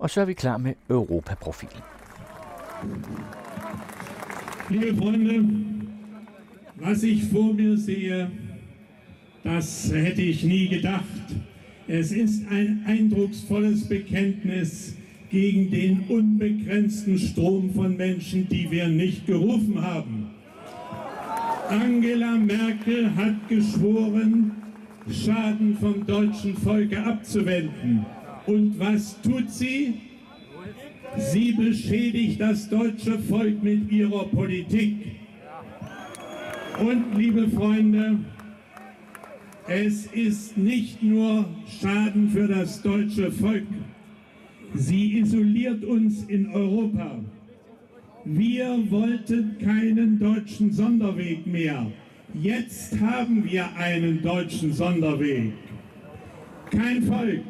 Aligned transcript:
Og 0.00 0.10
så 0.10 0.20
er 0.20 0.24
vi 0.24 0.32
klar 0.32 0.56
med 0.56 0.74
Europaprofilen. 0.88 1.82
Liebe 4.70 4.96
Freunde, 4.96 5.48
was 6.76 7.02
ich 7.02 7.30
vor 7.32 7.52
mir 7.52 7.76
sehe, 7.76 8.30
das 9.44 9.92
hätte 9.94 10.22
ich 10.22 10.44
nie 10.44 10.68
gedacht. 10.68 11.36
Es 11.88 12.12
ist 12.12 12.44
ein 12.50 12.84
eindrucksvolles 12.86 13.88
Bekenntnis 13.88 14.96
gegen 15.30 15.70
den 15.70 16.04
unbegrenzten 16.08 17.18
Strom 17.18 17.74
von 17.74 17.96
Menschen, 17.96 18.48
die 18.48 18.70
wir 18.70 18.88
nicht 18.88 19.26
gerufen 19.26 19.82
haben. 19.82 20.30
Angela 21.68 22.36
Merkel 22.36 23.14
hat 23.16 23.48
geschworen, 23.48 24.52
Schaden 25.10 25.76
vom 25.78 26.06
deutschen 26.06 26.56
Volke 26.56 27.02
abzuwenden. 27.02 28.06
Und 28.50 28.80
was 28.80 29.16
tut 29.22 29.48
sie? 29.48 29.94
Sie 31.16 31.52
beschädigt 31.52 32.40
das 32.40 32.68
deutsche 32.68 33.16
Volk 33.16 33.62
mit 33.62 33.92
ihrer 33.92 34.24
Politik. 34.24 34.96
Und 36.80 37.16
liebe 37.16 37.48
Freunde, 37.48 38.18
es 39.68 40.06
ist 40.06 40.58
nicht 40.58 41.00
nur 41.00 41.44
Schaden 41.80 42.28
für 42.28 42.48
das 42.48 42.82
deutsche 42.82 43.30
Volk. 43.30 43.68
Sie 44.74 45.18
isoliert 45.20 45.84
uns 45.84 46.24
in 46.24 46.52
Europa. 46.52 47.20
Wir 48.24 48.90
wollten 48.90 49.58
keinen 49.58 50.18
deutschen 50.18 50.72
Sonderweg 50.72 51.46
mehr. 51.46 51.86
Jetzt 52.34 52.98
haben 53.00 53.44
wir 53.44 53.76
einen 53.76 54.20
deutschen 54.22 54.72
Sonderweg. 54.72 55.52
Kein 56.72 57.02
Volk, 57.04 57.44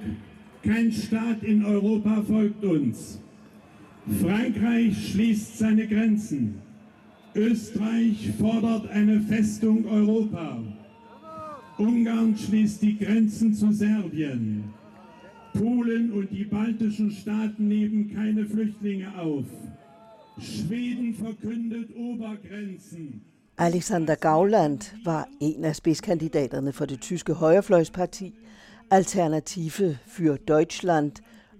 kein 0.62 0.92
Staat 0.92 1.42
in 1.42 1.64
Europa 1.64 2.22
folgt 2.22 2.64
uns. 2.64 3.20
Frankreich 4.20 5.10
schließt 5.10 5.58
seine 5.58 5.86
Grenzen. 5.86 6.60
Österreich 7.34 8.30
fordert 8.38 8.90
eine 8.90 9.20
Festung 9.20 9.86
Europa. 9.86 10.58
Ungarn 11.78 12.36
schließt 12.36 12.82
die 12.82 12.98
Grenzen 12.98 13.54
zu 13.54 13.72
Serbien. 13.72 14.64
Polen 15.54 16.12
und 16.12 16.30
die 16.30 16.44
baltischen 16.44 17.10
Staaten 17.10 17.68
nehmen 17.68 18.12
keine 18.14 18.44
Flüchtlinge 18.46 19.16
auf. 19.18 19.46
Schweden 20.38 21.14
verkündet 21.14 21.94
Obergrenzen. 21.96 23.22
Alexander 23.56 24.16
Gauland 24.16 24.94
var 25.04 25.28
en 25.40 25.64
af 25.64 25.76
spidskandidaterne 25.76 26.72
for 26.72 26.86
det 26.86 27.00
tyske 27.00 27.32
højrefløjsparti 27.32 28.34
Alternative 28.92 29.98
für 30.06 30.36
Deutschland 30.36 31.12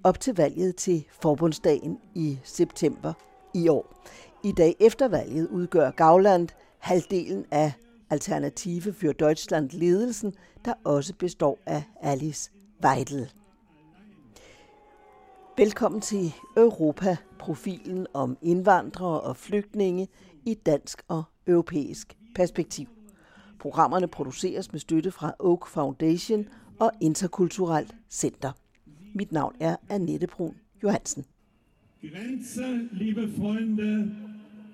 op 0.05 0.21
til 0.21 0.37
valget 0.37 0.77
til 0.77 1.05
forbundsdagen 1.23 1.99
i 2.15 2.39
september 2.45 3.13
i 3.55 3.69
år. 3.69 4.05
I 4.45 4.53
dag 4.53 4.77
efter 4.81 5.09
valget 5.09 5.49
udgør 5.49 5.91
Gavland 5.91 6.49
halvdelen 6.79 7.45
af 7.51 7.73
Alternative 8.11 8.91
für 8.91 9.13
Deutschland 9.13 9.71
ledelsen, 9.71 10.35
der 10.65 10.73
også 10.85 11.15
består 11.15 11.59
af 11.67 11.83
Alice 12.01 12.51
Weidel. 12.85 13.33
Velkommen 15.57 16.01
til 16.01 16.35
Europa-profilen 16.57 18.07
om 18.15 18.37
indvandrere 18.43 19.21
og 19.21 19.37
flygtninge 19.37 20.09
i 20.47 20.55
dansk 20.55 21.03
og 21.09 21.23
europæisk 21.47 22.17
perspektiv. 22.35 22.87
Programmerne 23.59 24.09
produceres 24.09 24.73
med 24.73 24.81
støtte 24.81 25.11
fra 25.11 25.33
Oak 25.39 25.67
Foundation 25.67 26.49
og 26.81 26.93
Interkulturelt 27.01 27.95
Center. 28.11 28.53
Mit 29.15 29.33
navn 29.33 29.55
er 29.61 29.77
Annette 29.89 30.27
Brun 30.27 30.55
Johansen. 30.83 31.25
Grenze, 32.01 32.89
liebe 32.93 33.29
Freunde, 33.29 34.11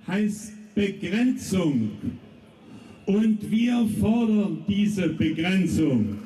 heißt 0.06 0.52
Begrenzung. 0.74 1.90
Und 3.06 3.50
wir 3.50 3.88
fordern 4.00 4.64
diese 4.68 5.08
Begrenzung. 5.08 6.18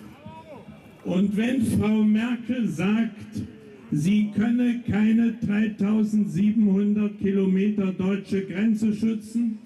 Und 1.05 1.37
wenn 1.37 1.65
Frau 1.65 2.03
Merkel 2.05 2.69
sagt, 2.69 3.43
sie 3.91 4.31
könne 4.37 4.83
keine 4.87 5.33
3700 5.33 7.19
Kilometer 7.19 7.93
deutsche 7.93 8.47
Grenze 8.47 8.93
schützen 8.93 9.59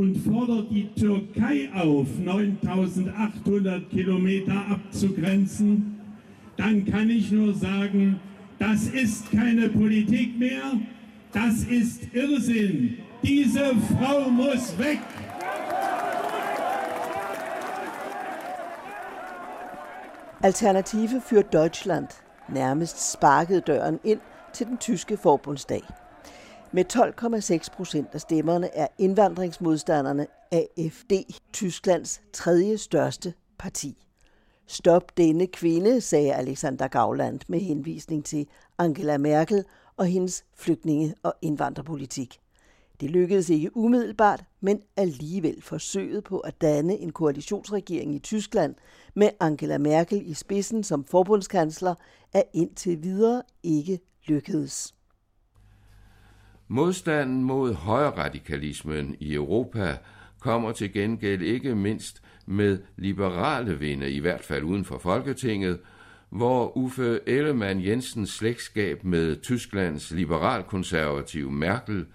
und 0.00 0.16
fordert 0.16 0.70
die 0.70 0.88
Türkei 0.94 1.68
auf, 1.74 2.06
9800 2.18 3.90
Kilometer 3.90 4.54
abzugrenzen, 4.70 6.00
dann 6.56 6.86
kann 6.86 7.10
ich 7.10 7.30
nur 7.30 7.52
sagen, 7.52 8.18
das 8.58 8.86
ist 8.86 9.30
keine 9.30 9.68
Politik 9.68 10.38
mehr, 10.38 10.72
das 11.34 11.64
ist 11.64 12.14
Irrsinn. 12.14 12.96
Diese 13.22 13.74
Frau 13.92 14.30
muss 14.30 14.78
weg. 14.78 15.00
Alternative 20.40 21.20
für 21.20 21.44
Deutschland 21.44 22.14
nærmest 22.48 23.12
sparkede 23.12 23.60
døren 23.60 24.00
ind 24.02 24.22
til 24.54 24.66
den 24.66 24.78
tyske 24.78 25.18
forbundsdag. 25.18 25.82
Med 26.72 26.84
12,6 27.64 27.76
procent 27.76 28.08
af 28.12 28.20
stemmerne 28.20 28.74
er 28.74 28.86
indvandringsmodstanderne 28.98 30.26
AFD 30.50 31.12
Tysklands 31.52 32.20
tredje 32.32 32.78
største 32.78 33.34
parti. 33.58 34.06
Stop 34.66 35.16
denne 35.16 35.46
kvinde, 35.46 36.00
sagde 36.00 36.34
Alexander 36.34 36.88
Gauland 36.88 37.40
med 37.48 37.60
henvisning 37.60 38.24
til 38.24 38.46
Angela 38.78 39.18
Merkel 39.18 39.64
og 39.96 40.06
hendes 40.06 40.44
flygtninge- 40.54 41.14
og 41.22 41.34
indvandrerpolitik. 41.42 42.40
Det 43.00 43.10
lykkedes 43.10 43.50
ikke 43.50 43.76
umiddelbart, 43.76 44.44
men 44.60 44.82
alligevel 44.96 45.62
forsøget 45.62 46.24
på 46.24 46.38
at 46.38 46.60
danne 46.60 46.98
en 46.98 47.12
koalitionsregering 47.12 48.14
i 48.14 48.18
Tyskland 48.18 48.74
med 49.14 49.30
Angela 49.40 49.78
Merkel 49.78 50.30
i 50.30 50.34
spidsen 50.34 50.84
som 50.84 51.04
forbundskansler 51.04 51.94
er 52.32 52.42
indtil 52.52 53.02
videre 53.02 53.42
ikke 53.62 54.00
lykkedes. 54.26 54.94
Modstanden 56.72 57.44
mod 57.44 57.74
højradikalismen 57.74 59.16
i 59.20 59.34
Europa 59.34 59.98
kommer 60.40 60.72
til 60.72 60.92
gengæld 60.92 61.42
ikke 61.42 61.74
mindst 61.74 62.22
med 62.46 62.78
liberale 62.96 63.78
vinde, 63.78 64.10
i 64.10 64.18
hvert 64.18 64.44
fald 64.44 64.64
uden 64.64 64.84
for 64.84 64.98
Folketinget, 64.98 65.78
hvor 66.28 66.76
Uffe 66.76 67.20
Ellemann 67.26 67.84
Jensens 67.84 68.30
slægtskab 68.30 69.04
med 69.04 69.36
Tysklands 69.42 70.10
liberalkonservative 70.10 71.52
Merkel 71.52 72.06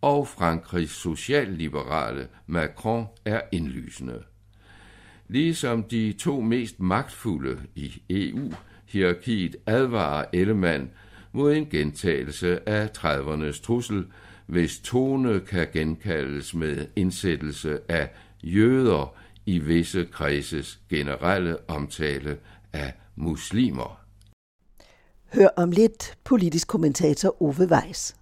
og 0.00 0.28
Frankrigs 0.28 0.92
socialliberale 0.92 2.28
Macron 2.46 3.06
er 3.24 3.40
indlysende. 3.52 4.22
Ligesom 5.28 5.82
de 5.82 6.12
to 6.12 6.40
mest 6.40 6.80
magtfulde 6.80 7.58
i 7.74 8.02
EU-hierarkiet 8.10 9.56
advarer 9.66 10.24
Ellemann 10.32 10.90
mod 11.32 11.54
en 11.54 11.66
gentagelse 11.66 12.68
af 12.68 12.90
30'ernes 12.98 13.62
trussel, 13.62 14.04
hvis 14.46 14.78
tone 14.78 15.40
kan 15.40 15.68
genkaldes 15.72 16.54
med 16.54 16.86
indsættelse 16.96 17.80
af 17.88 18.10
jøder 18.42 19.14
i 19.46 19.58
visse 19.58 20.04
kredses 20.12 20.80
generelle 20.88 21.70
omtale 21.70 22.38
af 22.72 22.92
muslimer. 23.16 24.00
Hør 25.34 25.48
om 25.56 25.70
lidt 25.70 26.18
politisk 26.24 26.68
kommentator 26.68 27.42
Ove 27.42 27.68
Weiss. 27.70 28.16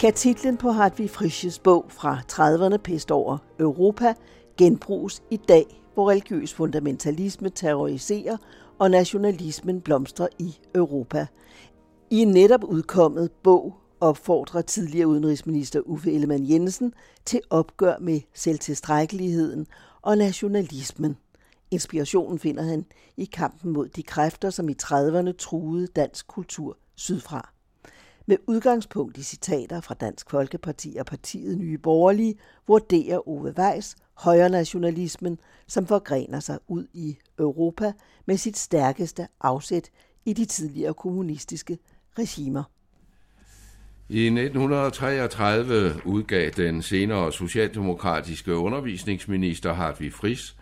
Kan 0.00 0.12
titlen 0.12 0.56
på 0.56 0.70
Hartwig 0.70 1.10
Frisches 1.10 1.58
bog 1.58 1.86
fra 1.88 2.18
30'erne 2.32 2.76
Pest 2.76 3.10
over 3.10 3.38
Europa 3.58 4.14
genbruges 4.56 5.22
i 5.30 5.36
dag, 5.36 5.82
hvor 5.94 6.10
religiøs 6.10 6.54
fundamentalisme 6.54 7.50
terroriserer 7.50 8.36
og 8.78 8.90
nationalismen 8.90 9.80
blomstrer 9.80 10.28
i 10.38 10.58
Europa. 10.74 11.26
I 12.10 12.16
en 12.18 12.28
netop 12.28 12.64
udkommet 12.64 13.30
bog 13.32 13.74
opfordrer 14.00 14.62
tidligere 14.62 15.08
udenrigsminister 15.08 15.80
Uffe 15.80 16.12
Ellemann 16.12 16.50
Jensen 16.50 16.94
til 17.24 17.40
opgør 17.50 17.98
med 17.98 18.20
selvtilstrækkeligheden 18.34 19.66
og 20.02 20.18
nationalismen. 20.18 21.16
Inspirationen 21.70 22.38
finder 22.38 22.62
han 22.62 22.84
i 23.16 23.24
kampen 23.24 23.72
mod 23.72 23.88
de 23.88 24.02
kræfter, 24.02 24.50
som 24.50 24.68
i 24.68 24.74
30'erne 24.82 25.32
truede 25.38 25.86
dansk 25.86 26.26
kultur 26.26 26.76
sydfra. 26.96 27.59
Med 28.30 28.38
udgangspunkt 28.46 29.18
i 29.18 29.22
citater 29.22 29.80
fra 29.80 29.94
Dansk 29.94 30.30
Folkeparti 30.30 30.96
og 30.98 31.06
partiet 31.06 31.58
Nye 31.58 31.78
Borgerlige, 31.78 32.34
vurderer 32.66 33.28
Ove 33.28 33.54
Weiss 33.58 33.96
højrenationalismen, 34.14 35.38
som 35.66 35.86
forgrener 35.86 36.40
sig 36.40 36.58
ud 36.68 36.86
i 36.94 37.18
Europa 37.38 37.92
med 38.26 38.36
sit 38.36 38.58
stærkeste 38.58 39.26
afsæt 39.40 39.90
i 40.24 40.32
de 40.32 40.44
tidligere 40.44 40.94
kommunistiske 40.94 41.78
regimer. 42.18 42.62
I 44.08 44.26
1933 44.26 45.92
udgav 46.04 46.50
den 46.50 46.82
senere 46.82 47.32
socialdemokratiske 47.32 48.56
undervisningsminister 48.56 49.72
Hartwig 49.72 50.12
Fris 50.12 50.56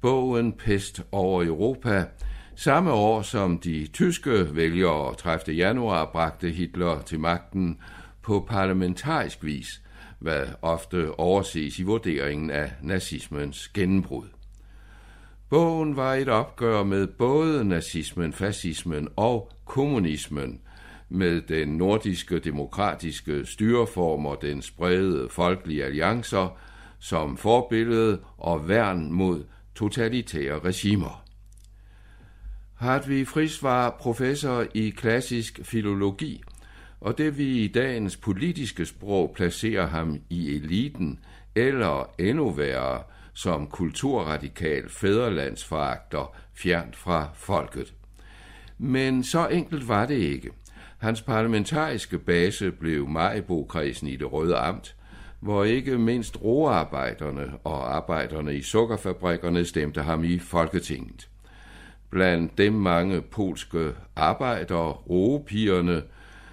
bogen 0.00 0.52
Pest 0.52 1.02
over 1.12 1.44
Europa, 1.44 2.04
samme 2.54 2.92
år 2.92 3.22
som 3.22 3.58
de 3.58 3.86
tyske 3.86 4.56
vælgere 4.56 5.14
30. 5.14 5.56
januar 5.56 6.10
bragte 6.12 6.50
Hitler 6.50 7.02
til 7.02 7.20
magten 7.20 7.78
på 8.22 8.46
parlamentarisk 8.48 9.44
vis, 9.44 9.82
hvad 10.18 10.46
ofte 10.62 11.18
overses 11.18 11.78
i 11.78 11.82
vurderingen 11.82 12.50
af 12.50 12.72
nazismens 12.82 13.68
gennembrud. 13.68 14.26
Bogen 15.50 15.96
var 15.96 16.14
et 16.14 16.28
opgør 16.28 16.84
med 16.84 17.06
både 17.06 17.64
nazismen, 17.64 18.32
fascismen 18.32 19.08
og 19.16 19.50
kommunismen, 19.64 20.60
med 21.08 21.40
den 21.40 21.68
nordiske 21.68 22.38
demokratiske 22.38 23.46
styreform 23.46 24.26
og 24.26 24.38
den 24.42 24.62
spredte 24.62 25.28
folkelige 25.30 25.84
alliancer 25.84 26.58
som 26.98 27.36
forbillede 27.36 28.20
og 28.38 28.68
værn 28.68 29.12
mod 29.12 29.44
totalitære 29.74 30.58
regimer. 30.58 31.21
Hartwig 32.82 33.28
Frisch 33.28 33.62
var 33.62 33.96
professor 34.00 34.66
i 34.74 34.90
klassisk 34.90 35.60
filologi, 35.62 36.42
og 37.00 37.18
det 37.18 37.38
vi 37.38 37.46
i 37.46 37.68
dagens 37.68 38.16
politiske 38.16 38.86
sprog 38.86 39.32
placerer 39.34 39.86
ham 39.86 40.20
i 40.30 40.56
eliten, 40.56 41.18
eller 41.54 42.14
endnu 42.18 42.50
værre, 42.50 43.02
som 43.34 43.66
kulturradikal 43.66 44.88
fæderlandsforagter 44.88 46.36
fjernt 46.54 46.96
fra 46.96 47.28
folket. 47.34 47.94
Men 48.78 49.24
så 49.24 49.48
enkelt 49.48 49.88
var 49.88 50.06
det 50.06 50.18
ikke. 50.18 50.50
Hans 50.98 51.22
parlamentariske 51.22 52.18
base 52.18 52.72
blev 52.72 53.08
Majbo-kredsen 53.08 54.08
i 54.08 54.16
det 54.16 54.32
Røde 54.32 54.56
Amt, 54.56 54.96
hvor 55.40 55.64
ikke 55.64 55.98
mindst 55.98 56.42
roarbejderne 56.42 57.52
og 57.64 57.96
arbejderne 57.96 58.54
i 58.54 58.62
sukkerfabrikkerne 58.62 59.64
stemte 59.64 60.02
ham 60.02 60.24
i 60.24 60.38
Folketinget. 60.38 61.28
Blandt 62.12 62.58
dem 62.58 62.72
mange 62.72 63.22
polske 63.22 63.92
arbejdere, 64.16 64.92
roepigerne, 64.92 66.02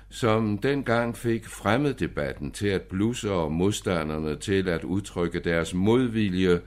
som 0.09 0.57
dengang 0.57 1.17
fik 1.17 1.47
fremmeddebatten 1.47 2.51
til 2.51 2.67
at 2.67 2.81
blusse 2.81 3.31
og 3.31 3.51
modstanderne 3.51 4.35
til 4.35 4.69
at 4.69 4.83
udtrykke 4.83 5.39
deres 5.39 5.73
modvilje 5.73 6.61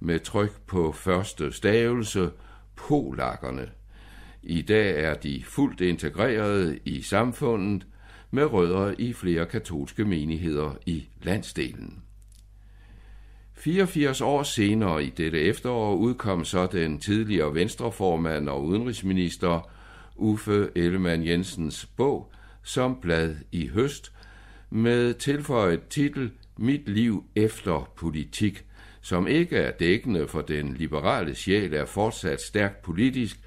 med 0.00 0.20
tryk 0.20 0.60
på 0.66 0.92
første 0.92 1.52
stavelse, 1.52 2.30
polakkerne. 2.76 3.70
I 4.42 4.62
dag 4.62 5.04
er 5.04 5.14
de 5.14 5.42
fuldt 5.44 5.80
integreret 5.80 6.78
i 6.84 7.02
samfundet 7.02 7.86
med 8.30 8.44
rødder 8.44 8.94
i 8.98 9.12
flere 9.12 9.46
katolske 9.46 10.04
menigheder 10.04 10.76
i 10.86 11.08
landsdelen. 11.22 12.05
84 13.56 14.20
år 14.20 14.42
senere 14.42 15.04
i 15.04 15.10
dette 15.10 15.40
efterår 15.40 15.96
udkom 15.96 16.44
så 16.44 16.66
den 16.66 16.98
tidligere 16.98 17.54
venstreformand 17.54 18.48
og 18.48 18.64
udenrigsminister 18.64 19.70
Uffe 20.16 20.68
Ellemann 20.74 21.26
Jensens 21.26 21.86
bog 21.86 22.32
som 22.62 23.00
blad 23.00 23.34
i 23.52 23.68
høst 23.68 24.12
med 24.70 25.14
tilføjet 25.14 25.88
titel 25.88 26.30
Mit 26.58 26.88
liv 26.88 27.24
efter 27.34 27.92
politik, 27.96 28.64
som 29.00 29.26
ikke 29.26 29.56
er 29.56 29.70
dækkende 29.70 30.28
for 30.28 30.40
den 30.40 30.74
liberale 30.74 31.34
sjæl, 31.34 31.74
er 31.74 31.84
fortsat 31.84 32.40
stærkt 32.40 32.82
politisk, 32.82 33.40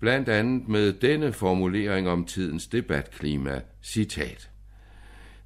blandt 0.00 0.28
andet 0.28 0.68
med 0.68 0.92
denne 0.92 1.32
formulering 1.32 2.08
om 2.08 2.24
tidens 2.24 2.66
debatklima, 2.66 3.60
citat. 3.82 4.50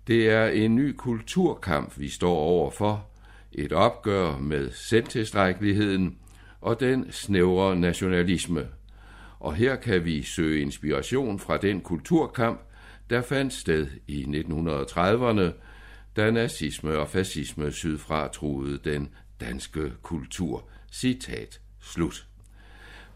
Det 0.06 0.30
er 0.30 0.46
en 0.46 0.74
ny 0.74 0.94
kulturkamp, 0.96 1.98
vi 1.98 2.08
står 2.08 2.36
overfor, 2.36 3.09
et 3.52 3.72
opgør 3.72 4.38
med 4.38 4.70
selvtilstrækkeligheden 4.70 6.16
og 6.60 6.80
den 6.80 7.12
snævre 7.12 7.76
nationalisme. 7.76 8.66
Og 9.38 9.54
her 9.54 9.76
kan 9.76 10.04
vi 10.04 10.22
søge 10.22 10.60
inspiration 10.60 11.38
fra 11.38 11.56
den 11.56 11.80
kulturkamp, 11.80 12.60
der 13.10 13.22
fandt 13.22 13.52
sted 13.52 13.86
i 14.06 14.24
1930'erne, 14.24 15.52
da 16.16 16.30
nazisme 16.30 16.98
og 16.98 17.08
fascisme 17.08 17.72
sydfra 17.72 18.28
truede 18.28 18.78
den 18.84 19.08
danske 19.40 19.92
kultur. 20.02 20.68
Citat 20.92 21.60
slut. 21.80 22.26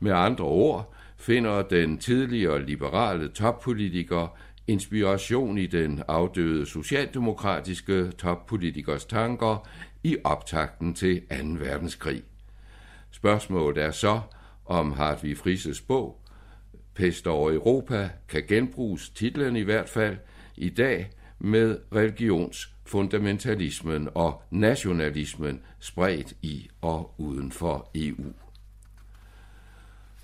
Med 0.01 0.13
andre 0.13 0.45
ord 0.45 0.95
finder 1.17 1.63
den 1.63 1.99
tidligere 1.99 2.67
liberale 2.67 3.29
toppolitiker 3.29 4.37
inspiration 4.67 5.59
i 5.59 5.67
den 5.67 6.03
afdøde 6.09 6.67
socialdemokratiske 6.67 8.11
toppolitikers 8.11 9.05
tanker 9.05 9.69
i 10.05 10.17
optakten 10.25 10.95
til 10.95 11.21
2. 11.21 11.27
verdenskrig. 11.59 12.23
Spørgsmålet 13.11 13.85
er 13.85 13.91
så, 13.91 14.21
om 14.67 14.93
Hartvig 14.93 15.37
Frises 15.37 15.81
bog 15.81 16.25
Pest 16.95 17.27
over 17.27 17.53
Europa 17.53 18.11
kan 18.29 18.43
genbruges 18.49 19.09
titlen 19.09 19.57
i 19.57 19.61
hvert 19.61 19.89
fald 19.89 20.17
i 20.57 20.69
dag 20.69 21.11
med 21.39 21.79
religionsfundamentalismen 21.95 24.09
og 24.15 24.43
nationalismen 24.51 25.61
spredt 25.81 26.33
i 26.43 26.69
og 26.81 27.15
uden 27.19 27.53
for 27.53 27.91
EU. 27.95 28.33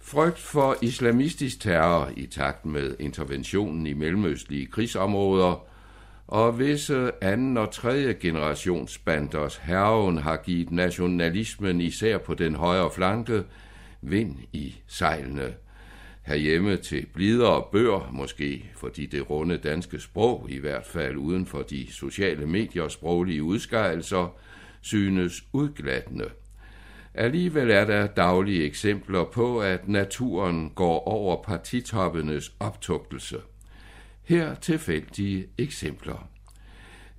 Frygt 0.01 0.39
for 0.39 0.77
islamistisk 0.83 1.61
terror 1.61 2.13
i 2.17 2.27
takt 2.27 2.67
med 2.67 2.97
interventionen 2.99 3.87
i 3.87 3.93
mellemøstlige 3.93 4.67
krigsområder 4.67 5.67
og 6.31 6.59
visse 6.59 6.95
øh, 6.95 7.13
anden 7.21 7.57
og 7.57 7.71
tredje 7.71 8.13
generations 8.21 8.99
banders 8.99 9.57
herven 9.57 10.19
har 10.19 10.37
givet 10.37 10.71
nationalismen 10.71 11.81
især 11.81 12.19
på 12.19 12.35
den 12.35 12.55
højre 12.55 12.91
flanke 12.91 13.45
vind 14.03 14.37
i 14.53 14.75
sejlene. 14.87 15.55
Herhjemme 16.23 16.77
til 16.77 17.07
blidere 17.15 17.65
bør, 17.73 18.11
måske 18.13 18.71
fordi 18.77 19.07
det 19.07 19.31
runde 19.31 19.57
danske 19.57 20.01
sprog, 20.01 20.47
i 20.49 20.59
hvert 20.59 20.87
fald 20.87 21.17
uden 21.17 21.47
for 21.47 21.63
de 21.63 21.93
sociale 21.93 22.47
medier 22.47 22.89
sproglige 22.89 23.43
udskejelser, 23.43 24.35
synes 24.81 25.45
udglattende. 25.53 26.29
Alligevel 27.15 27.71
er 27.71 27.85
der 27.85 28.07
daglige 28.07 28.65
eksempler 28.65 29.25
på, 29.25 29.61
at 29.61 29.89
naturen 29.89 30.71
går 30.75 31.09
over 31.09 31.43
partitoppenes 31.43 32.53
optugtelse. 32.61 33.37
Her 34.31 34.55
tilfældige 34.55 35.47
eksempler. 35.59 36.29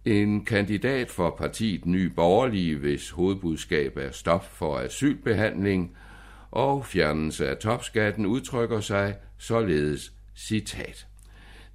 En 0.05 0.45
kandidat 0.45 1.09
for 1.09 1.29
partiet 1.29 1.85
Ny 1.85 2.05
Borgerlige, 2.05 2.75
hvis 2.75 3.09
hovedbudskab 3.09 3.97
er 3.97 4.11
stop 4.11 4.45
for 4.45 4.79
asylbehandling 4.79 5.95
og 6.51 6.85
fjernelse 6.85 7.49
af 7.49 7.57
topskatten, 7.57 8.25
udtrykker 8.25 8.79
sig 8.79 9.15
således 9.37 10.13
citat. 10.35 11.07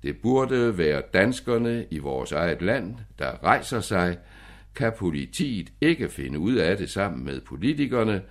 Det 0.03 0.17
burde 0.23 0.79
være 0.79 1.03
danskerne 1.15 1.87
i 1.91 1.99
vores 1.99 2.33
eget 2.33 2.63
land, 2.63 2.97
der 3.19 3.45
rejser 3.45 3.81
sig, 3.81 4.19
kan 4.75 4.93
politiet 4.99 5.73
ikke 5.81 6.09
finde 6.09 6.39
ud 6.39 6.55
af 6.55 6.77
det 6.77 6.91
sammen 6.91 7.25
med 7.25 7.41
politikerne, 7.41 8.23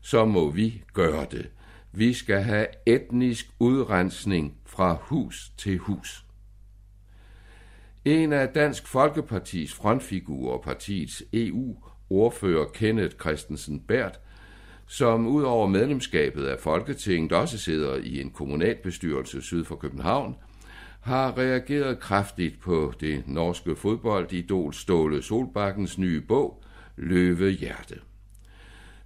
så 0.00 0.24
må 0.24 0.50
vi 0.50 0.82
gøre 0.92 1.26
det. 1.30 1.48
Vi 1.92 2.12
skal 2.12 2.42
have 2.42 2.66
etnisk 2.86 3.46
udrensning 3.58 4.56
fra 4.66 4.96
hus 5.00 5.52
til 5.56 5.78
hus. 5.78 6.27
En 8.04 8.32
af 8.32 8.48
Dansk 8.48 8.86
Folkepartis 8.86 9.74
frontfigurer, 9.74 10.58
partiets 10.58 11.22
EU-ordfører 11.32 12.66
Kenneth 12.74 13.16
Christensen 13.20 13.80
Bært, 13.80 14.20
som 14.86 15.26
ud 15.26 15.42
over 15.42 15.66
medlemskabet 15.66 16.46
af 16.46 16.58
Folketinget 16.60 17.32
også 17.32 17.58
sidder 17.58 17.96
i 17.96 18.20
en 18.20 18.30
kommunalbestyrelse 18.30 19.42
syd 19.42 19.64
for 19.64 19.76
København, 19.76 20.36
har 21.00 21.38
reageret 21.38 22.00
kraftigt 22.00 22.60
på 22.60 22.92
det 23.00 23.22
norske 23.26 23.76
fodboldidol 23.76 24.74
Ståle 24.74 25.22
Solbakkens 25.22 25.98
nye 25.98 26.20
bog, 26.20 26.62
Løve 26.96 27.50
Hjerte. 27.50 28.00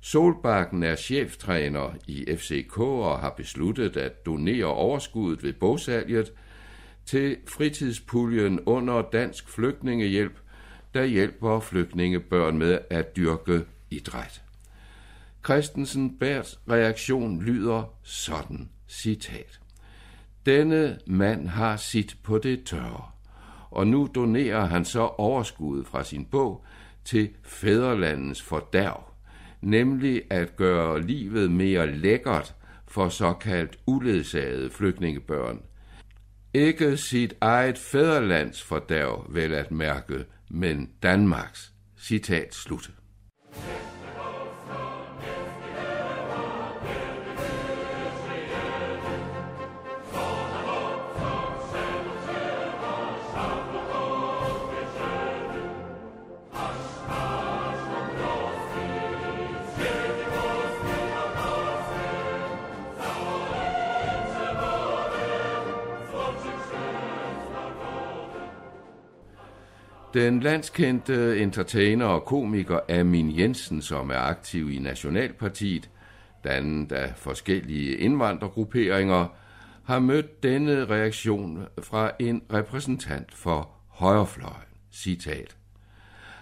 Solbakken 0.01 0.83
er 0.83 0.97
cheftræner 0.97 1.95
i 2.07 2.27
FCK 2.37 2.79
og 2.79 3.19
har 3.19 3.35
besluttet 3.37 3.97
at 3.97 4.27
donere 4.27 4.67
overskuddet 4.67 5.43
ved 5.43 5.53
bogsalget 5.53 6.33
til 7.07 7.37
fritidspuljen 7.49 8.61
under 8.61 9.03
Dansk 9.03 9.49
Flygtningehjælp, 9.49 10.39
der 10.95 11.05
hjælper 11.05 11.61
flygtningebørn 11.61 12.59
med 12.59 12.79
at 12.91 13.17
dyrke 13.17 13.65
idræt. 13.91 14.43
Christensen 15.45 16.19
Bærs 16.19 16.61
reaktion 16.71 17.43
lyder 17.43 17.95
sådan, 18.03 18.69
citat. 18.89 19.61
Denne 20.47 20.99
mand 21.07 21.49
har 21.49 21.77
sit 21.77 22.17
på 22.23 22.39
det 22.39 22.65
tørre, 22.65 23.11
og 23.71 23.87
nu 23.87 24.09
donerer 24.15 24.65
han 24.65 24.85
så 24.85 25.01
overskuddet 25.01 25.87
fra 25.87 26.05
sin 26.05 26.25
bog 26.25 26.65
til 27.05 27.31
fædrelandens 27.43 28.43
fordærv, 28.43 29.05
nemlig 29.61 30.23
at 30.31 30.57
gøre 30.57 31.03
livet 31.03 31.51
mere 31.51 31.97
lækkert 31.97 32.55
for 32.89 33.09
såkaldt 33.09 33.79
uledsagede 33.87 34.71
flygtningebørn. 34.71 35.63
Ikke 36.55 36.97
sit 36.97 37.35
eget 37.41 37.79
fædrelands 37.79 38.63
fordærv 38.63 39.27
vel 39.29 39.55
at 39.55 39.71
mærke, 39.71 40.25
men 40.51 40.91
Danmarks. 41.03 41.73
Citat 41.99 42.55
slut. 42.55 42.91
Den 70.15 70.41
landskendte 70.41 71.39
entertainer 71.39 72.07
og 72.07 72.25
komiker 72.25 72.81
Amin 72.89 73.39
Jensen, 73.39 73.83
som 73.83 74.11
er 74.11 74.19
aktiv 74.19 74.71
i 74.71 74.79
Nationalpartiet, 74.79 75.91
dannet 76.45 76.93
af 76.93 77.13
forskellige 77.17 77.97
indvandrergrupperinger, 77.97 79.27
har 79.85 79.99
mødt 79.99 80.43
denne 80.43 80.85
reaktion 80.85 81.67
fra 81.83 82.11
en 82.19 82.43
repræsentant 82.53 83.35
for 83.35 83.71
højrefløjen. 83.89 84.69
Citat. 84.93 85.57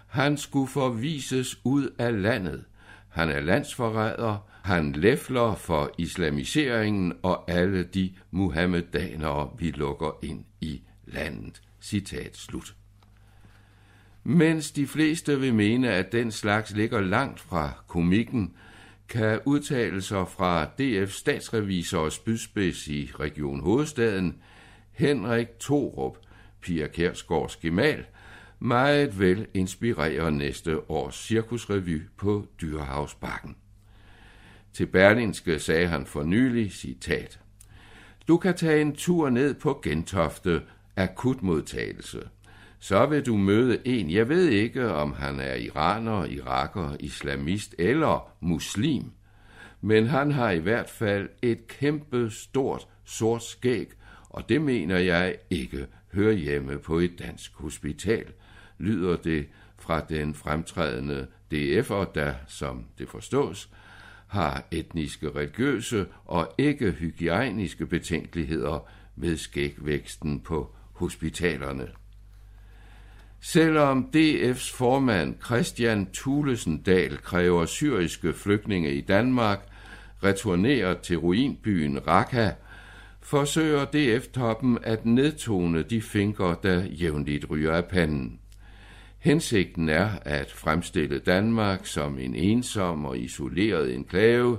Han 0.07 0.37
skulle 0.37 0.69
forvises 0.69 1.61
ud 1.65 1.91
af 1.99 2.23
landet. 2.23 2.65
Han 3.09 3.29
er 3.29 3.41
landsforræder. 3.41 4.49
Han 4.63 4.93
læfler 4.93 5.55
for 5.55 5.91
islamiseringen 5.99 7.13
og 7.23 7.51
alle 7.51 7.83
de 7.83 8.13
muhammedanere, 8.31 9.51
vi 9.59 9.71
lukker 9.71 10.19
ind 10.23 10.45
i 10.61 10.83
landet. 11.07 11.63
Citat 11.81 12.37
slut 12.37 12.75
mens 14.25 14.71
de 14.71 14.87
fleste 14.87 15.41
vil 15.41 15.55
mene, 15.55 15.91
at 15.91 16.13
den 16.13 16.31
slags 16.31 16.71
ligger 16.71 17.01
langt 17.01 17.41
fra 17.41 17.73
komikken, 17.89 18.55
kan 19.09 19.41
udtalelser 19.45 20.25
fra 20.25 20.65
DF 20.65 21.13
statsrevisor 21.13 21.99
og 21.99 22.13
spydspids 22.13 22.89
i 22.89 23.11
Region 23.21 23.61
Hovedstaden, 23.61 24.37
Henrik 24.93 25.47
Torup, 25.61 26.17
Pia 26.61 26.87
Kærsgaards 26.87 27.57
gemal, 27.57 28.05
meget 28.59 29.19
vel 29.19 29.47
inspirere 29.55 30.33
næste 30.33 30.91
års 30.91 31.15
cirkusrevy 31.15 32.03
på 32.17 32.47
Dyrehavsbakken. 32.61 33.57
Til 34.73 34.87
Berlinske 34.87 35.59
sagde 35.59 35.89
han 35.89 36.07
for 36.07 36.23
nylig, 36.23 36.73
citat, 36.73 37.41
Du 38.29 38.37
kan 38.37 38.57
tage 38.57 38.81
en 38.81 38.97
tur 38.97 39.31
ned 39.31 39.55
på 39.55 39.81
Gentofte, 39.85 40.63
akutmodtagelse– 40.97 42.21
så 42.81 43.07
vil 43.07 43.27
du 43.27 43.37
møde 43.37 43.79
en, 43.85 44.11
jeg 44.11 44.29
ved 44.29 44.49
ikke, 44.49 44.93
om 44.93 45.13
han 45.13 45.41
er 45.41 45.55
iraner, 45.55 46.25
iraker, 46.25 46.97
islamist 47.01 47.75
eller 47.79 48.33
muslim, 48.41 49.05
men 49.81 50.07
han 50.07 50.33
har 50.33 50.51
i 50.51 50.59
hvert 50.59 50.91
fald 50.91 51.29
et 51.43 51.67
kæmpe 51.67 52.31
stort 52.31 52.87
sort 53.05 53.45
skæg, 53.45 53.89
og 54.29 54.49
det 54.49 54.63
mener 54.63 54.99
jeg 54.99 55.37
ikke 55.51 55.87
hører 56.13 56.33
hjemme 56.33 56.79
på 56.79 56.99
et 56.99 57.19
dansk 57.19 57.53
hospital, 57.55 58.27
lyder 58.79 59.17
det 59.17 59.47
fra 59.79 60.01
den 60.01 60.35
fremtrædende 60.35 61.27
DF'er, 61.55 62.13
der, 62.15 62.35
som 62.47 62.85
det 62.99 63.09
forstås, 63.09 63.71
har 64.27 64.65
etniske, 64.71 65.31
religiøse 65.31 66.07
og 66.25 66.55
ikke 66.59 66.91
hygiejniske 66.91 67.87
betænkeligheder 67.87 68.89
ved 69.17 69.37
skægvæksten 69.37 70.41
på 70.41 70.75
hospitalerne. 70.93 71.89
Selvom 73.43 74.11
DF's 74.17 74.77
formand 74.77 75.35
Christian 75.45 76.09
Thulesen 76.13 76.83
Dahl 76.83 77.17
kræver 77.17 77.67
syriske 77.67 78.33
flygtninge 78.33 78.95
i 78.95 79.01
Danmark 79.01 79.67
returneret 80.25 80.99
til 80.99 81.17
ruinbyen 81.19 82.07
Raqqa, 82.07 82.51
forsøger 83.21 83.85
DF-toppen 83.85 84.79
at 84.83 85.07
nedtone 85.07 85.83
de 85.83 86.03
fingre, 86.03 86.57
der 86.63 86.85
jævnligt 86.85 87.51
ryger 87.51 87.73
af 87.73 87.85
panden. 87.85 88.39
Hensigten 89.19 89.89
er 89.89 90.11
at 90.23 90.53
fremstille 90.53 91.19
Danmark 91.19 91.87
som 91.87 92.19
en 92.19 92.35
ensom 92.35 93.05
og 93.05 93.19
isoleret 93.19 93.95
enklave, 93.95 94.59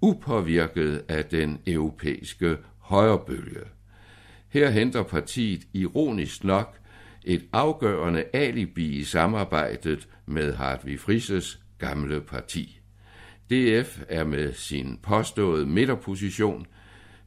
upåvirket 0.00 1.04
af 1.08 1.24
den 1.24 1.58
europæiske 1.66 2.56
højrebølge. 2.78 3.60
Her 4.48 4.70
henter 4.70 5.02
partiet 5.02 5.62
ironisk 5.72 6.44
nok 6.44 6.76
et 7.26 7.44
afgørende 7.52 8.24
alibi 8.32 8.86
i 8.86 9.04
samarbejdet 9.04 10.08
med 10.26 10.54
Hartvig 10.54 11.00
Frises 11.00 11.60
gamle 11.78 12.20
parti. 12.20 12.80
DF 13.50 14.00
er 14.08 14.24
med 14.24 14.52
sin 14.52 14.98
påståede 15.02 15.66
midterposition 15.66 16.66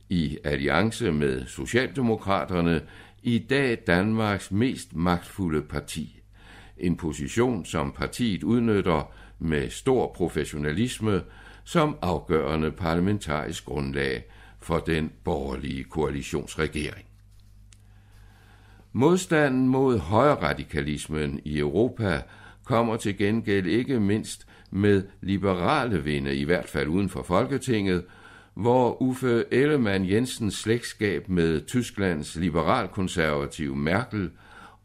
i 0.10 0.38
alliance 0.44 1.12
med 1.12 1.46
Socialdemokraterne 1.46 2.82
i 3.24 3.40
dag 3.40 3.78
Danmarks 3.88 4.52
mest 4.52 4.96
magtfulde 4.96 5.62
parti. 5.62 6.22
En 6.78 6.98
position, 6.98 7.66
som 7.66 7.92
partiet 7.92 8.44
udnytter 8.44 9.14
med 9.40 9.70
stor 9.70 10.14
professionalisme 10.16 11.22
som 11.64 11.98
afgørende 12.02 12.72
parlamentarisk 12.72 13.66
grundlag 13.66 14.24
for 14.60 14.80
den 14.80 15.12
borgerlige 15.24 15.84
koalitionsregering. 15.84 17.09
Modstanden 18.94 19.68
mod 19.68 20.00
højradikalismen 20.00 21.40
i 21.46 21.60
Europa 21.60 22.22
kommer 22.64 22.98
til 22.98 23.18
gengæld 23.18 23.68
ikke 23.68 24.00
mindst 24.00 24.48
med 24.72 25.04
liberale 25.22 26.04
vinde, 26.04 26.36
i 26.36 26.44
hvert 26.44 26.70
fald 26.70 26.88
uden 26.88 27.10
for 27.10 27.24
Folketinget, 27.24 28.04
hvor 28.54 29.02
Uffe 29.02 29.46
Ellemann 29.52 30.10
Jensens 30.10 30.56
slægtskab 30.56 31.30
med 31.30 31.66
Tysklands 31.66 32.36
liberalkonservative 32.36 33.76
Merkel 33.76 34.30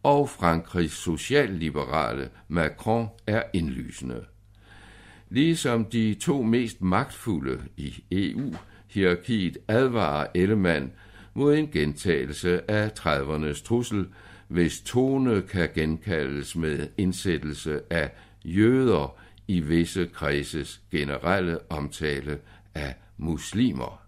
og 0.02 0.28
Frankrigs 0.28 0.94
socialliberale 0.94 2.28
Macron 2.48 3.08
er 3.26 3.42
indlysende. 3.52 4.24
Ligesom 5.28 5.84
de 5.84 6.14
to 6.14 6.42
mest 6.42 6.82
magtfulde 6.82 7.60
i 7.76 8.04
EU-hierarkiet 8.12 9.58
advarer 9.68 10.26
Ellemann 10.34 10.92
mod 11.34 11.54
en 11.54 11.70
gentagelse 11.70 12.70
af 12.70 12.90
30'ernes 12.98 13.64
trussel, 13.64 14.06
hvis 14.48 14.80
tone 14.80 15.42
kan 15.42 15.68
genkaldes 15.74 16.56
med 16.56 16.88
indsættelse 16.98 17.80
af 17.90 18.10
jøder 18.44 19.16
i 19.48 19.60
visse 19.60 20.06
kredses 20.06 20.80
generelle 20.90 21.58
omtale 21.70 22.38
af 22.74 22.94
muslimer. 23.16 24.00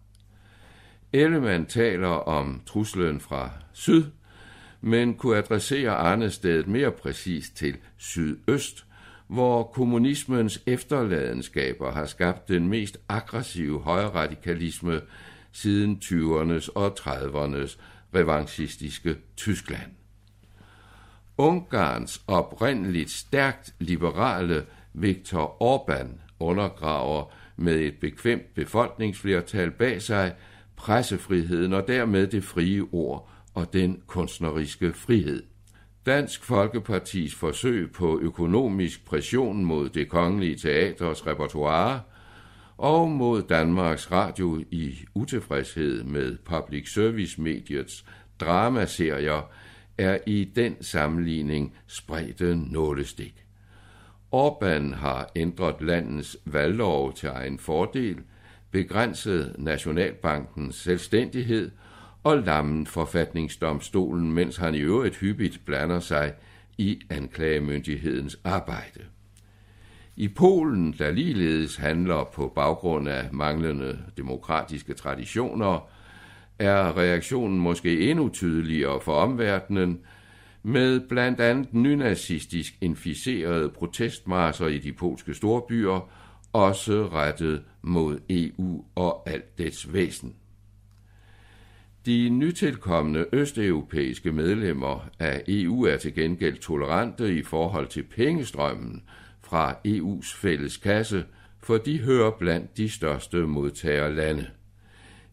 Ellemann 1.13 1.67
taler 1.67 2.09
om 2.09 2.63
truslen 2.67 3.21
fra 3.21 3.51
syd, 3.73 4.05
men 4.81 5.15
kunne 5.15 5.37
adressere 5.37 5.91
Arnestedet 5.91 6.67
mere 6.67 6.93
præcist 6.93 7.57
til 7.57 7.77
sydøst, 7.97 8.87
hvor 9.27 9.63
kommunismens 9.63 10.63
efterladenskaber 10.67 11.93
har 11.93 12.07
skabt 12.07 12.49
den 12.49 12.69
mest 12.69 12.99
aggressive 13.09 13.81
højradikalisme 13.81 15.01
siden 15.57 15.99
20'ernes 16.05 16.69
og 16.75 16.97
30'ernes 17.01 17.79
revanchistiske 18.15 19.17
Tyskland. 19.37 19.91
Ungarns 21.39 22.23
oprindeligt 22.27 23.11
stærkt 23.11 23.75
liberale 23.79 24.67
Viktor 24.93 25.57
Orbán 25.63 26.09
undergraver 26.41 27.33
med 27.57 27.77
et 27.77 27.95
bekvemt 28.01 28.55
befolkningsflertal 28.55 29.71
bag 29.71 30.03
sig 30.03 30.35
pressefriheden 30.77 31.73
og 31.73 31.89
dermed 31.89 32.27
det 32.27 32.45
frie 32.45 32.83
ord 32.93 33.31
og 33.55 33.73
den 33.73 34.03
kunstneriske 34.07 34.93
frihed. 34.93 35.43
Dansk 36.07 36.45
Folkepartis 36.45 37.35
forsøg 37.35 37.93
på 37.93 38.19
økonomisk 38.21 39.05
pression 39.05 39.65
mod 39.65 39.89
det 39.89 40.09
kongelige 40.09 40.57
teaters 40.57 41.27
repertoire 41.27 42.01
og 42.79 43.11
mod 43.11 43.43
Danmarks 43.43 44.11
Radio 44.11 44.65
i 44.71 44.99
utilfredshed 45.15 46.05
med 46.05 46.37
public 46.45 46.93
service 46.93 47.41
mediets 47.41 48.05
dramaserier 48.41 49.51
er 49.99 50.19
i 50.27 50.45
den 50.45 50.77
sammenligning 50.81 51.75
spredte 51.87 52.57
nålestik. 52.57 53.45
Orbán 54.35 54.95
har 54.95 55.31
ændret 55.37 55.77
landets 55.81 56.37
valglov 56.45 57.13
til 57.13 57.29
egen 57.29 57.59
fordel, 57.59 58.17
begrænset 58.71 59.55
Nationalbankens 59.59 60.77
selvstændighed 60.77 61.71
og 62.23 62.39
lammet 62.39 62.89
forfatningsdomstolen, 62.89 64.33
mens 64.33 64.57
han 64.57 64.75
i 64.75 64.79
øvrigt 64.79 65.17
hyppigt 65.17 65.61
blander 65.67 66.01
sig 66.01 66.35
i 66.79 67.01
anklagemyndighedens 67.11 68.39
arbejde. 68.45 69.01
I 70.19 70.29
Polen, 70.29 70.95
der 70.99 71.11
ligeledes 71.11 71.77
handler 71.77 72.25
på 72.35 72.53
baggrund 72.55 73.09
af 73.09 73.29
manglende 73.33 73.99
demokratiske 74.17 74.95
traditioner, 74.95 75.89
er 76.59 76.97
reaktionen 76.97 77.59
måske 77.59 78.11
endnu 78.11 78.29
tydeligere 78.29 79.01
for 79.01 79.13
omverdenen, 79.13 80.01
med 80.63 81.01
blandt 81.01 81.41
andet 81.41 81.75
nynazistisk 81.75 82.79
inficerede 82.81 83.69
protestmarser 83.69 84.67
i 84.67 84.79
de 84.79 84.93
polske 84.93 85.35
storbyer, 85.35 86.11
også 86.53 87.09
rettet 87.13 87.63
mod 87.83 88.19
EU 88.31 88.85
og 88.95 89.31
alt 89.31 89.59
dets 89.59 89.93
væsen. 89.93 90.35
De 92.07 92.29
nytilkommende 92.29 93.27
østeuropæiske 93.33 94.33
medlemmer 94.33 95.09
af 95.19 95.43
EU 95.49 95.83
er 95.83 95.97
til 95.97 96.15
gengæld 96.15 96.59
tolerante 96.59 97.35
i 97.35 97.43
forhold 97.43 97.87
til 97.87 98.03
pengestrømmen 98.03 99.03
fra 99.47 99.75
EU's 99.85 100.35
fælles 100.37 100.77
kasse, 100.77 101.25
for 101.63 101.79
de 101.79 101.99
hører 101.99 102.31
blandt 102.31 102.77
de 102.77 102.91
største 102.91 103.37
modtagerlande. 103.37 104.47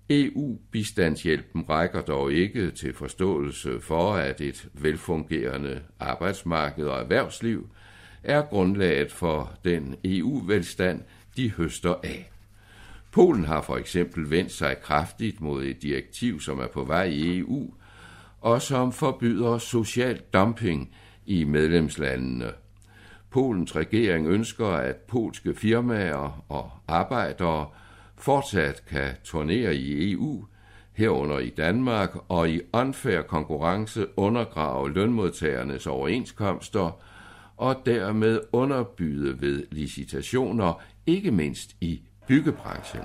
EU-bistandshjælpen 0.09 1.69
rækker 1.69 2.01
dog 2.01 2.33
ikke 2.33 2.71
til 2.71 2.93
forståelse 2.93 3.79
for, 3.81 4.13
at 4.13 4.41
et 4.41 4.69
velfungerende 4.73 5.81
arbejdsmarked 5.99 6.85
og 6.85 6.99
erhvervsliv 6.99 7.69
er 8.23 8.41
grundlaget 8.41 9.11
for 9.11 9.53
den 9.65 9.95
EU-velstand, 10.03 11.01
de 11.37 11.51
høster 11.51 11.95
af. 12.03 12.31
Polen 13.11 13.45
har 13.45 13.61
for 13.61 13.77
eksempel 13.77 14.29
vendt 14.29 14.51
sig 14.51 14.77
kraftigt 14.81 15.41
mod 15.41 15.63
et 15.63 15.81
direktiv, 15.81 16.39
som 16.39 16.59
er 16.59 16.67
på 16.67 16.83
vej 16.83 17.03
i 17.03 17.37
EU, 17.39 17.73
og 18.41 18.61
som 18.61 18.91
forbyder 18.91 19.57
social 19.57 20.21
dumping 20.33 20.95
i 21.25 21.43
medlemslandene. 21.43 22.51
Polens 23.33 23.75
regering 23.75 24.27
ønsker, 24.27 24.67
at 24.67 24.95
polske 24.95 25.53
firmaer 25.53 26.43
og 26.49 26.69
arbejdere 26.87 27.67
fortsat 28.17 28.83
kan 28.89 29.09
turnere 29.23 29.75
i 29.75 30.11
EU, 30.11 30.45
herunder 30.93 31.39
i 31.39 31.49
Danmark, 31.49 32.09
og 32.29 32.49
i 32.49 32.61
unfair 32.73 33.21
konkurrence 33.21 34.05
undergrave 34.17 34.93
lønmodtagernes 34.93 35.87
overenskomster 35.87 37.01
og 37.57 37.75
dermed 37.85 38.39
underbyde 38.51 39.41
ved 39.41 39.63
licitationer, 39.71 40.81
ikke 41.07 41.31
mindst 41.31 41.75
i 41.81 42.01
byggebranchen. 42.27 43.01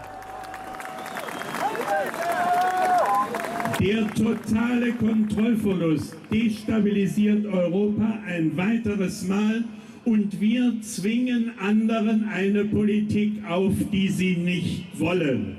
Der 3.78 4.08
totale 4.16 4.92
Kontrollverlust 5.00 6.18
destabilisiert 6.30 7.44
Europa 7.44 8.06
ein 8.36 8.52
weiteres 8.56 9.28
Mal 9.28 9.64
und 10.08 10.40
wir 10.40 10.72
zwingen 10.80 11.52
anderen 11.58 12.26
eine 12.28 12.64
Politik 12.64 13.44
auf, 13.46 13.74
die 13.92 14.08
sie 14.08 14.36
nicht 14.36 14.98
wollen. 14.98 15.56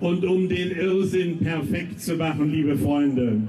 Und 0.00 0.22
um 0.26 0.46
den 0.50 0.70
Irrsinn 0.72 1.38
perfekt 1.38 1.98
zu 1.98 2.16
machen, 2.16 2.52
liebe 2.52 2.76
Freunde, 2.76 3.40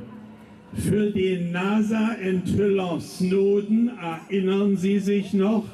für 0.74 1.12
den 1.12 1.52
NASA-Enthüller 1.52 3.02
Snowden 3.02 3.92
erinnern 4.30 4.78
Sie 4.78 5.00
sich 5.00 5.34
noch, 5.34 5.66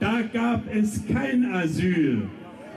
da 0.00 0.22
gab 0.32 0.62
es 0.74 1.06
kein 1.06 1.44
Asyl. 1.52 2.22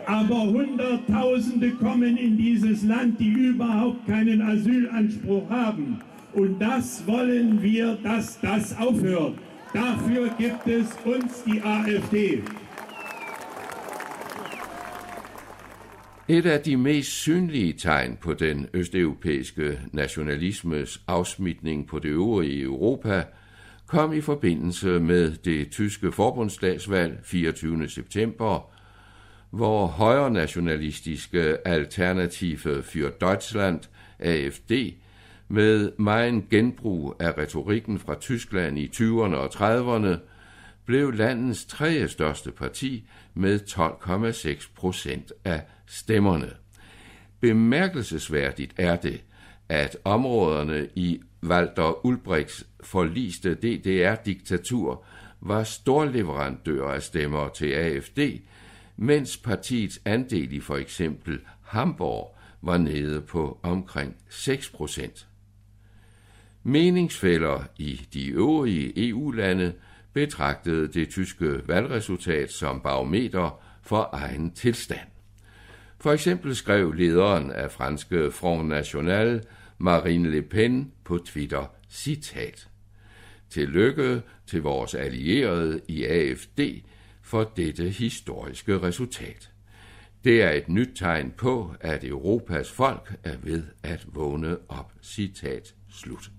Aber 0.05 0.43
Hunderttausende 0.43 1.71
kommen 1.71 2.17
in 2.17 2.37
dieses 2.37 2.83
Land, 2.83 3.19
die 3.19 3.31
überhaupt 3.31 4.05
keinen 4.07 4.41
Asylanspruch 4.41 5.49
haben. 5.49 5.99
Und 6.33 6.61
das 6.61 7.07
wollen 7.07 7.61
wir, 7.61 7.97
dass 8.03 8.39
das 8.41 8.77
aufhört. 8.77 9.35
Dafür 9.73 10.29
gibt 10.37 10.67
es 10.67 10.87
uns 11.05 11.43
die 11.43 11.61
AfD. 11.63 12.43
Et 16.27 16.45
af 16.45 16.61
de 16.61 16.77
mest 16.77 17.11
synlige 17.11 17.73
tegn 17.73 18.17
på 18.21 18.33
den 18.33 18.67
østeuropæiske 18.73 19.79
nationalismes 19.91 21.01
afsmitning 21.07 21.87
på 21.87 21.99
det 21.99 22.09
øvrige 22.09 22.63
Europa 22.63 23.23
kom 23.87 24.13
i 24.13 24.21
forbindelse 24.21 24.99
med 24.99 25.31
det 25.31 25.71
tyske 25.71 26.11
forbundsdagsvalg 26.11 27.19
24. 27.23 27.89
september, 27.89 28.69
hvor 29.49 29.87
højre 29.87 30.31
nationalistiske 30.31 31.67
Alternative 31.67 32.83
für 32.83 33.09
Deutschland, 33.21 33.79
AFD, 34.19 34.71
med 35.47 35.91
meget 35.97 36.49
genbrug 36.49 37.15
af 37.19 37.37
retorikken 37.37 37.99
fra 37.99 38.15
Tyskland 38.15 38.79
i 38.79 38.87
20'erne 38.87 39.35
og 39.35 39.45
30'erne, 39.45 40.19
blev 40.85 41.11
landets 41.11 41.65
tredje 41.65 42.07
største 42.07 42.51
parti 42.51 43.09
med 43.33 43.59
12,6 43.59 44.69
procent 44.75 45.31
af 45.45 45.61
stemmerne. 45.87 46.51
Bemærkelsesværdigt 47.39 48.73
er 48.77 48.95
det, 48.95 49.23
at 49.69 49.97
områderne 50.03 50.87
i 50.95 51.21
Walter 51.43 52.05
Ulbrichts 52.05 52.67
forliste 52.83 53.53
DDR-diktatur 53.55 55.03
var 55.41 55.63
storleverandører 55.63 56.93
af 56.93 57.03
stemmer 57.03 57.49
til 57.49 57.71
AFD, 57.73 58.19
mens 58.97 59.37
partiets 59.37 60.01
andel 60.05 60.53
i 60.53 60.59
for 60.59 60.75
eksempel 60.75 61.39
Hamburg 61.61 62.37
var 62.61 62.77
nede 62.77 63.21
på 63.21 63.59
omkring 63.63 64.15
6 64.29 64.69
procent. 64.69 65.27
Meningsfælder 66.67 67.63
i 67.77 68.07
de 68.13 68.27
øvrige 68.27 69.09
EU-lande 69.09 69.73
betragtede 70.13 70.87
det 70.87 71.09
tyske 71.09 71.67
valgresultat 71.67 72.51
som 72.51 72.81
barometer 72.81 73.63
for 73.81 74.09
egen 74.13 74.51
tilstand. 74.51 75.07
For 75.99 76.11
eksempel 76.11 76.55
skrev 76.55 76.93
lederen 76.93 77.51
af 77.51 77.71
franske 77.71 78.31
Front 78.31 78.67
National, 78.67 79.43
Marine 79.77 80.31
Le 80.31 80.41
Pen, 80.41 80.91
på 81.03 81.17
Twitter, 81.17 81.65
citat. 81.89 82.69
Tillykke 83.49 84.21
til 84.47 84.61
vores 84.61 84.95
allierede 84.95 85.81
i 85.87 86.05
AFD 86.05 86.59
for 87.21 87.51
dette 87.57 87.89
historiske 87.89 88.81
resultat. 88.81 89.51
Det 90.23 90.43
er 90.43 90.51
et 90.51 90.69
nyt 90.69 90.89
tegn 90.95 91.31
på, 91.37 91.73
at 91.79 92.03
Europas 92.03 92.71
folk 92.71 93.15
er 93.23 93.37
ved 93.43 93.63
at 93.83 94.05
vågne 94.13 94.57
op. 94.69 94.93
Citat 95.01 95.75
slut. 95.89 96.31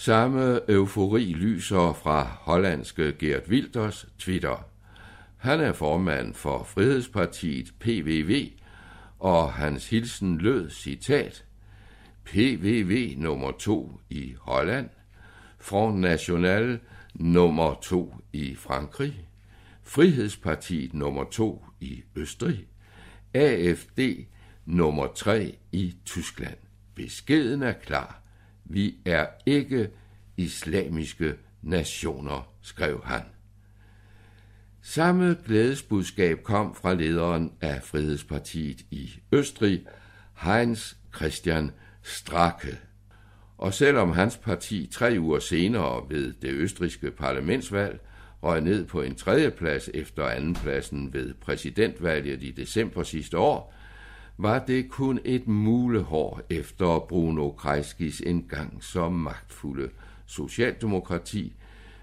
Samme 0.00 0.60
eufori 0.68 1.32
lyser 1.32 1.92
fra 1.92 2.22
hollandske 2.22 3.12
Gert 3.12 3.48
Wilders 3.48 4.06
Twitter. 4.18 4.64
Han 5.36 5.60
er 5.60 5.72
formand 5.72 6.34
for 6.34 6.62
Frihedspartiet 6.64 7.74
PVV, 7.80 8.50
og 9.18 9.52
hans 9.52 9.90
hilsen 9.90 10.38
lød 10.38 10.70
citat 10.70 11.44
PVV 12.24 13.14
nummer 13.18 13.50
2 13.50 14.00
i 14.10 14.34
Holland, 14.40 14.88
Front 15.58 16.00
National 16.00 16.78
nummer 17.14 17.74
2 17.82 18.14
i 18.32 18.54
Frankrig, 18.54 19.28
Frihedspartiet 19.82 20.94
nummer 20.94 21.24
2 21.24 21.64
i 21.80 22.02
Østrig, 22.16 22.66
AFD 23.34 24.00
nummer 24.64 25.06
3 25.06 25.56
i 25.72 25.94
Tyskland. 26.04 26.58
Beskeden 26.94 27.62
er 27.62 27.72
klar. 27.72 28.19
Vi 28.72 28.94
er 29.04 29.26
ikke 29.46 29.90
islamiske 30.36 31.34
nationer, 31.62 32.52
skrev 32.62 33.02
han. 33.04 33.22
Samme 34.82 35.36
glædesbudskab 35.46 36.42
kom 36.42 36.74
fra 36.74 36.94
lederen 36.94 37.52
af 37.60 37.82
Frihedspartiet 37.82 38.80
i 38.90 39.10
Østrig, 39.32 39.86
Heinz 40.42 40.94
Christian 41.16 41.70
Strake. 42.02 42.78
Og 43.58 43.74
selvom 43.74 44.12
hans 44.12 44.36
parti 44.36 44.88
tre 44.92 45.16
uger 45.18 45.38
senere 45.38 46.04
ved 46.08 46.32
det 46.42 46.50
østriske 46.50 47.10
parlamentsvalg 47.10 48.00
røg 48.42 48.60
ned 48.60 48.86
på 48.86 49.02
en 49.02 49.14
tredjeplads 49.14 49.90
efter 49.94 50.24
andenpladsen 50.24 51.12
ved 51.12 51.34
præsidentvalget 51.34 52.42
i 52.42 52.50
december 52.50 53.02
sidste 53.02 53.38
år, 53.38 53.74
var 54.42 54.58
det 54.58 54.88
kun 54.88 55.20
et 55.24 55.48
mulehår 55.48 56.42
efter 56.50 57.06
Bruno 57.08 57.50
Kreiskis 57.50 58.22
engang 58.26 58.84
som 58.84 59.12
magtfulde 59.12 59.90
socialdemokrati 60.26 61.52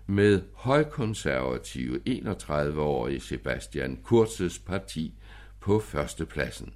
med 0.08 0.42
højkonservative 0.54 2.00
31-årige 2.10 3.20
Sebastian 3.20 4.00
Kurzes 4.04 4.60
parti 4.60 5.14
på 5.60 5.80
førstepladsen. 5.80 6.74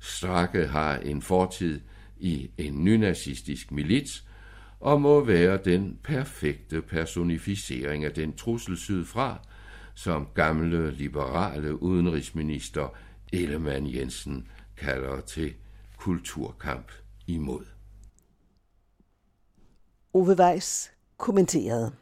Strakke 0.00 0.66
har 0.66 0.96
en 0.96 1.22
fortid 1.22 1.80
i 2.18 2.50
en 2.58 2.84
nynazistisk 2.84 3.72
milits 3.72 4.24
og 4.80 5.00
må 5.00 5.24
være 5.24 5.58
den 5.64 5.98
perfekte 6.02 6.82
personificering 6.82 8.04
af 8.04 8.12
den 8.12 8.32
trussel 8.32 8.76
sydfra, 8.76 9.38
som 9.94 10.28
gamle 10.34 10.90
liberale 10.90 11.82
udenrigsminister 11.82 12.96
Ellemann 13.32 13.94
Jensen 13.94 14.46
kalder 14.80 15.20
til 15.20 15.54
kulturkamp 15.98 16.92
imod. 17.26 17.64
Ove 20.14 20.36
Weiss 20.38 20.92
kommenterede. 21.16 21.92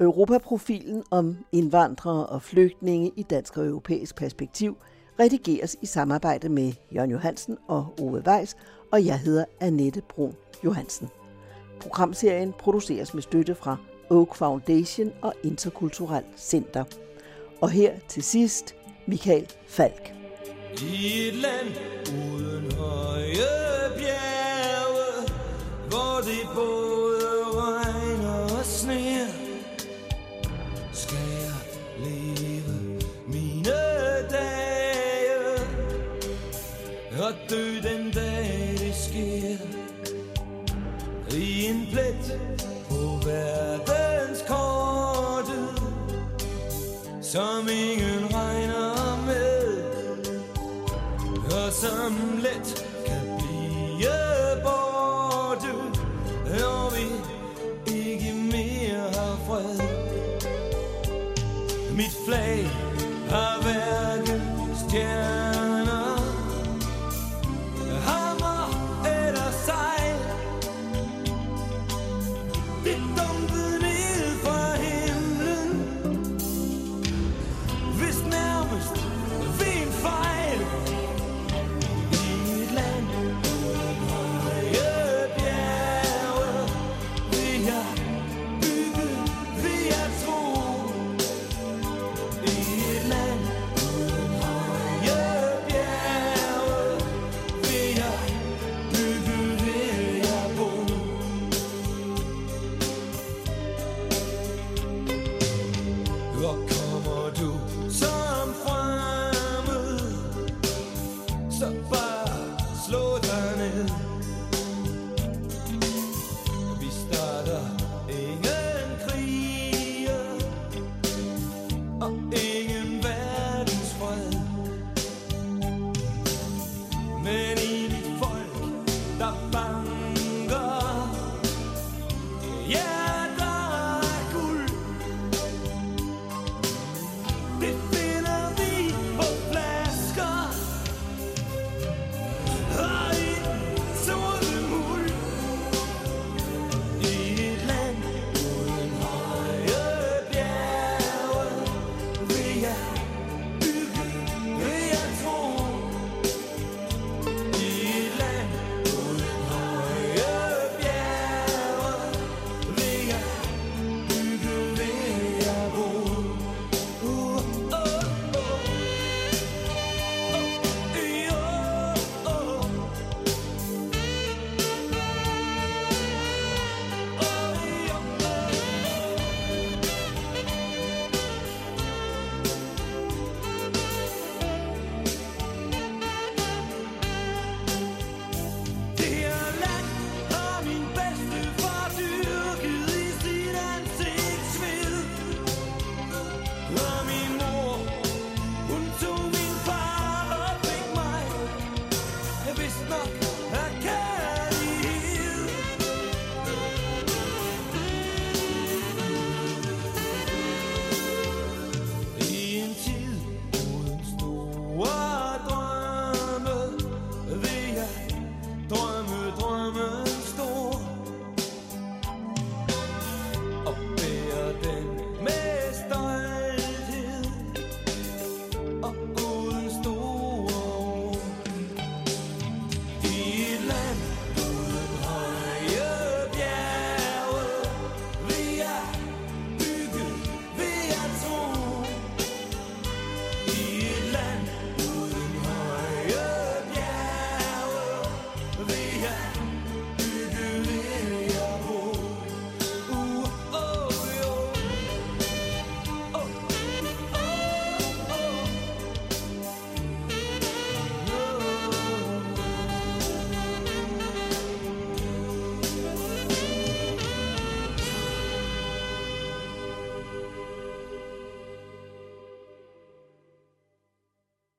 Europaprofilen 0.00 1.04
om 1.10 1.36
indvandrere 1.52 2.26
og 2.26 2.42
flygtninge 2.42 3.12
i 3.16 3.22
dansk 3.22 3.56
og 3.56 3.66
europæisk 3.66 4.16
perspektiv 4.16 4.76
redigeres 5.20 5.76
i 5.82 5.86
samarbejde 5.86 6.48
med 6.48 6.72
Jørgen 6.94 7.10
Johansen 7.10 7.58
og 7.68 7.94
Ove 7.98 8.22
Weiss, 8.26 8.56
og 8.92 9.06
jeg 9.06 9.20
hedder 9.20 9.44
Annette 9.60 10.02
Brun 10.08 10.34
Johansen. 10.64 11.08
Programserien 11.80 12.52
produceres 12.52 13.14
med 13.14 13.22
støtte 13.22 13.54
fra 13.54 13.76
Oak 14.10 14.34
Foundation 14.34 15.12
og 15.22 15.34
Interkulturel 15.44 16.24
Center. 16.36 16.84
Og 17.60 17.70
her 17.70 17.94
til 18.08 18.22
sidst, 18.22 18.74
Michael 19.06 19.52
Falk. 19.66 20.19
I 20.78 21.28
et 21.28 21.34
land 21.34 21.68
uden 22.08 22.72
høje 22.72 23.90
bjerge, 23.96 25.10
hvor 25.88 26.20
det 26.28 26.44
både 26.54 27.28
regner 27.54 28.58
og 28.58 28.64
sneer. 28.64 29.32
Skal 30.92 31.26
jeg 31.46 31.60
leve 31.98 32.76
mine 33.26 33.78
dage? 34.30 35.58
Og 37.22 37.32
dø 37.50 37.64
den 37.88 37.99